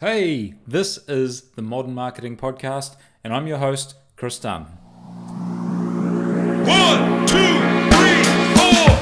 [0.00, 4.62] Hey, this is the Modern Marketing Podcast, and I'm your host, Chris Dunn.
[6.62, 7.58] One, two,
[7.90, 8.22] three,
[8.54, 8.94] four.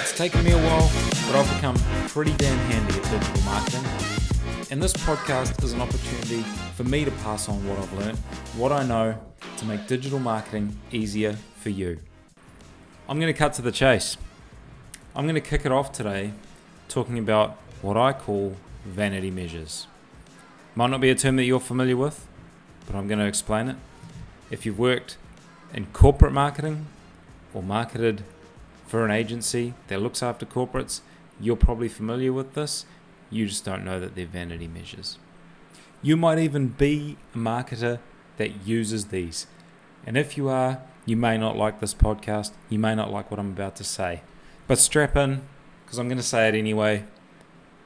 [0.00, 0.90] It's taken me a while,
[1.28, 1.76] but I've become
[2.08, 3.84] pretty damn handy at digital marketing.
[4.72, 6.42] And this podcast is an opportunity
[6.74, 8.18] for me to pass on what I've learned,
[8.56, 9.16] what I know,
[9.58, 11.98] to make digital marketing easier for you.
[13.08, 14.16] I'm going to cut to the chase.
[15.16, 16.32] I'm going to kick it off today
[16.88, 19.88] talking about what I call vanity measures.
[20.76, 22.24] Might not be a term that you're familiar with,
[22.86, 23.76] but I'm going to explain it.
[24.48, 25.16] If you've worked
[25.74, 26.86] in corporate marketing
[27.52, 28.22] or marketed
[28.86, 31.00] for an agency that looks after corporates,
[31.40, 32.86] you're probably familiar with this.
[33.28, 35.18] You just don't know that they're vanity measures.
[36.00, 37.98] You might even be a marketer
[38.38, 39.46] that uses these.
[40.06, 42.52] And if you are, you may not like this podcast.
[42.68, 44.22] You may not like what I'm about to say.
[44.66, 45.42] But strap in,
[45.84, 47.04] because I'm going to say it anyway,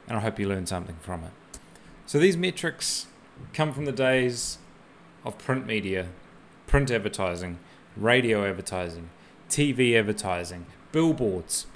[0.08, 1.30] and I hope you learn something from it.
[2.06, 3.06] So these metrics
[3.52, 4.58] come from the days
[5.24, 6.08] of print media,
[6.66, 7.58] print advertising,
[7.96, 9.10] radio advertising,
[9.48, 11.66] TV advertising, billboards.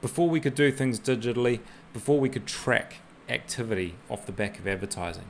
[0.00, 1.60] Before we could do things digitally,
[1.92, 2.96] before we could track
[3.28, 5.26] activity off the back of advertising,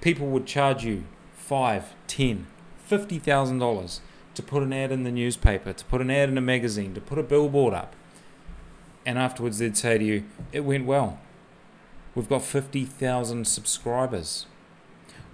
[0.00, 1.04] people would charge you
[1.52, 2.46] five, ten,
[2.78, 4.00] fifty thousand dollars
[4.32, 7.00] to put an ad in the newspaper, to put an ad in a magazine, to
[7.02, 7.94] put a billboard up.
[9.04, 11.18] And afterwards they'd say to you, It went well.
[12.14, 14.46] We've got fifty thousand subscribers.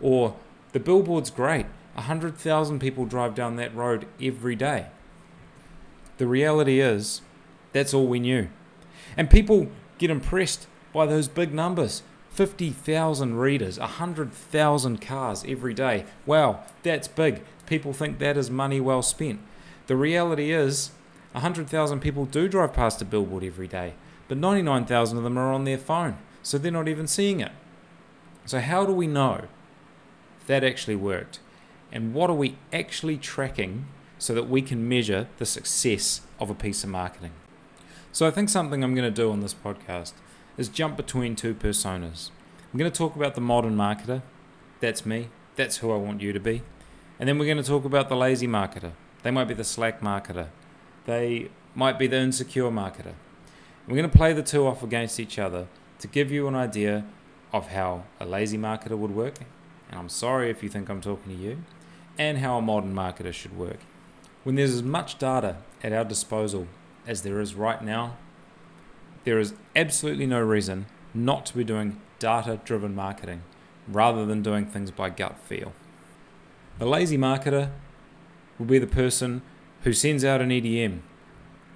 [0.01, 0.35] Or
[0.73, 1.67] the billboard's great.
[1.97, 4.87] A hundred thousand people drive down that road every day.
[6.17, 7.23] The reality is,
[7.73, 8.49] that's all we knew.
[9.17, 12.03] And people get impressed by those big numbers
[12.39, 16.05] 50,000 readers, 100,000 cars every day.
[16.25, 17.43] Wow, that's big.
[17.67, 19.41] People think that is money well spent.
[19.89, 20.93] The reality is,
[21.33, 23.95] 100,000 people do drive past a billboard every day,
[24.29, 27.51] but 99,000 of them are on their phone, so they're not even seeing it.
[28.47, 29.49] So, how do we know
[30.47, 31.41] that actually worked?
[31.91, 36.55] And what are we actually tracking so that we can measure the success of a
[36.55, 37.33] piece of marketing?
[38.13, 40.13] So, I think something I'm going to do on this podcast
[40.59, 42.31] is jump between two personas.
[42.73, 44.21] I'm going to talk about the modern marketer.
[44.81, 45.29] That's me.
[45.57, 46.63] That's who I want you to be.
[47.19, 48.93] And then we're going to talk about the lazy marketer.
[49.23, 50.49] They might be the slack marketer.
[51.07, 53.15] They might be the insecure marketer.
[53.87, 55.69] We're going to play the two off against each other
[56.01, 57.07] to give you an idea
[57.53, 59.39] of how a lazy marketer would work.
[59.91, 61.63] And I'm sorry if you think I'm talking to you.
[62.19, 63.79] And how a modern marketer should work.
[64.43, 66.67] When there's as much data at our disposal
[67.07, 68.17] as there is right now,
[69.29, 73.43] there is absolutely no reason not to be doing data driven marketing
[73.87, 75.75] rather than doing things by gut feel.
[76.79, 77.71] The lazy marketer
[78.59, 79.43] will be the person
[79.83, 81.01] who sends out an EDM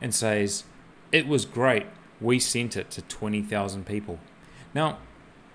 [0.01, 0.65] and says,
[1.13, 1.85] It was great,
[2.23, 4.19] we sent it to 20,000 people.
[4.73, 4.97] Now,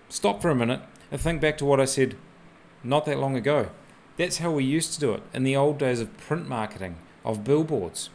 [0.08, 2.16] stop for a minute and think back to what I said
[2.84, 3.70] not that long ago.
[4.18, 7.44] That's how we used to do it in the old days of print marketing, of
[7.44, 8.12] billboards.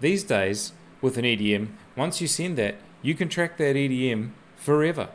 [0.00, 0.72] These days,
[1.02, 5.08] with an EDM, once you send that, you can track that EDM forever.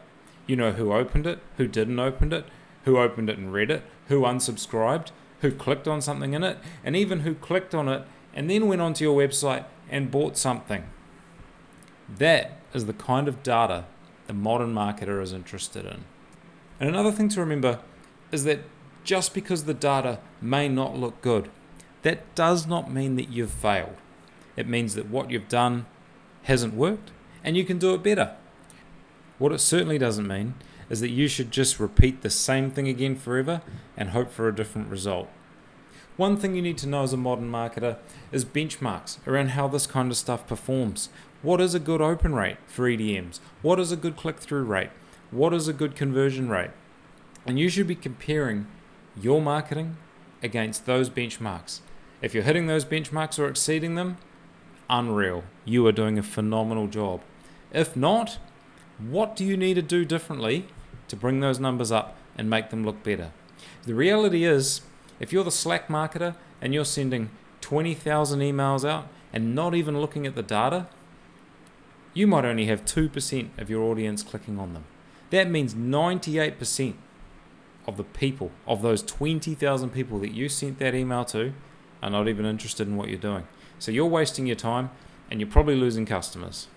[0.45, 2.45] You know who opened it, who didn't open it,
[2.83, 5.11] who opened it and read it, who unsubscribed,
[5.41, 8.81] who clicked on something in it, and even who clicked on it and then went
[8.81, 10.83] onto your website and bought something.
[12.17, 13.85] That is the kind of data
[14.27, 16.05] the modern marketer is interested in.
[16.79, 17.79] And another thing to remember
[18.31, 18.61] is that
[19.03, 21.49] just because the data may not look good,
[22.01, 23.95] that does not mean that you've failed.
[24.55, 25.85] It means that what you've done
[26.43, 27.11] hasn't worked
[27.43, 28.35] and you can do it better.
[29.37, 30.55] What it certainly doesn't mean
[30.89, 33.61] is that you should just repeat the same thing again forever
[33.97, 35.27] and hope for a different result.
[36.15, 37.97] One thing you need to know as a modern marketer
[38.31, 41.09] is benchmarks around how this kind of stuff performs.
[41.41, 43.39] What is a good open rate for EDMs?
[43.63, 44.91] What is a good click through rate?
[45.31, 46.69] What is a good conversion rate?
[47.45, 48.67] And you should be comparing
[49.19, 49.97] your marketing
[50.43, 51.79] against those benchmarks.
[52.21, 54.17] If you're hitting those benchmarks or exceeding them,
[54.93, 55.43] unreal.
[55.65, 57.21] You are doing a phenomenal job.
[57.73, 58.37] If not,
[58.99, 60.67] what do you need to do differently
[61.07, 63.31] to bring those numbers up and make them look better?
[63.85, 64.81] The reality is,
[65.19, 67.31] if you're the Slack marketer and you're sending
[67.61, 70.87] 20,000 emails out and not even looking at the data,
[72.13, 74.83] you might only have 2% of your audience clicking on them.
[75.31, 76.93] That means 98%
[77.87, 81.53] of the people, of those 20,000 people that you sent that email to,
[82.03, 83.47] are not even interested in what you're doing.
[83.83, 84.91] So you're wasting your time
[85.29, 86.67] and you're probably losing customers.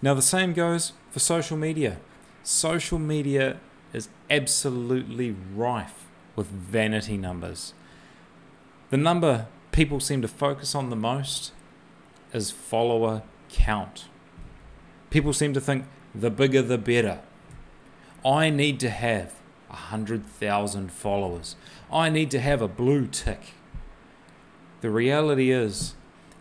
[0.00, 1.98] Now, the same goes for social media.
[2.42, 3.60] Social media
[3.92, 6.06] is absolutely rife
[6.36, 7.74] with vanity numbers.
[8.88, 11.52] The number people seem to focus on the most
[12.32, 14.06] is follower count.
[15.10, 15.84] People seem to think
[16.14, 17.20] the bigger the better.
[18.24, 19.34] I need to have
[19.68, 21.56] 100,000 followers.
[21.92, 23.52] I need to have a blue tick.
[24.80, 25.96] The reality is,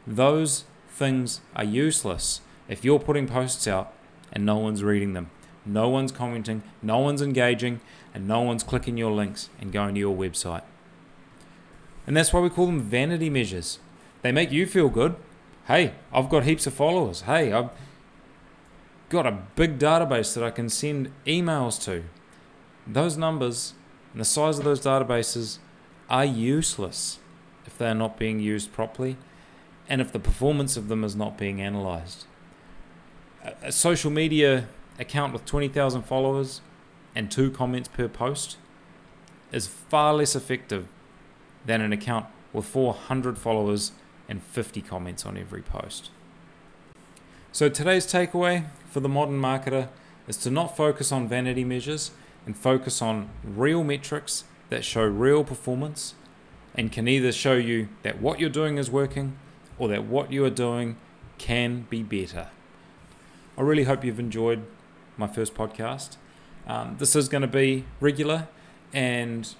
[0.09, 3.93] those things are useless if you're putting posts out
[4.33, 5.29] and no one's reading them,
[5.65, 7.79] no one's commenting, no one's engaging,
[8.13, 10.63] and no one's clicking your links and going to your website.
[12.07, 13.77] And that's why we call them vanity measures.
[14.23, 15.15] They make you feel good.
[15.67, 17.21] Hey, I've got heaps of followers.
[17.21, 17.69] Hey, I've
[19.09, 22.03] got a big database that I can send emails to.
[22.87, 23.73] Those numbers
[24.13, 25.59] and the size of those databases
[26.09, 27.19] are useless
[27.67, 29.17] if they are not being used properly
[29.89, 32.25] and if the performance of them is not being analyzed.
[33.63, 34.67] A social media
[34.99, 36.61] account with 20,000 followers
[37.15, 38.57] and two comments per post
[39.51, 40.87] is far less effective
[41.65, 43.93] than an account with 400 followers
[44.27, 46.11] and 50 comments on every post.
[47.51, 49.89] So today's takeaway for the modern marketer
[50.27, 52.11] is to not focus on vanity measures
[52.45, 56.13] and focus on real metrics that show real performance
[56.75, 59.35] and can either show you that what you're doing is working
[59.79, 60.97] or that what you are doing
[61.37, 62.49] can be better.
[63.57, 64.65] I really hope you've enjoyed
[65.17, 66.17] my first podcast.
[66.67, 68.47] Um, this is going to be regular,
[68.93, 69.53] and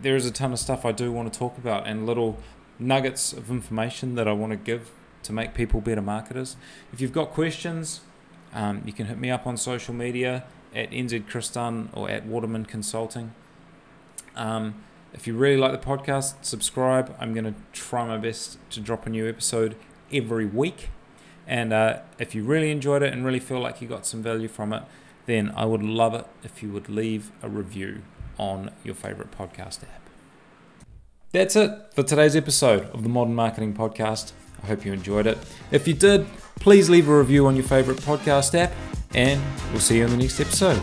[0.00, 2.38] there is a ton of stuff I do want to talk about and little
[2.78, 4.90] nuggets of information that I want to give
[5.22, 6.56] to make people better marketers.
[6.92, 8.00] If you've got questions,
[8.52, 10.44] um, you can hit me up on social media
[10.74, 13.34] at nzchrisdunn or at Waterman Consulting.
[14.34, 17.14] Um, if you really like the podcast, subscribe.
[17.20, 19.76] I'm going to try my best to drop a new episode
[20.12, 20.88] every week.
[21.46, 24.48] And uh, if you really enjoyed it and really feel like you got some value
[24.48, 24.82] from it,
[25.26, 28.02] then I would love it if you would leave a review
[28.38, 30.02] on your favorite podcast app.
[31.32, 34.32] That's it for today's episode of the Modern Marketing Podcast.
[34.62, 35.38] I hope you enjoyed it.
[35.70, 36.26] If you did,
[36.56, 38.72] please leave a review on your favorite podcast app,
[39.14, 40.80] and we'll see you in the next episode.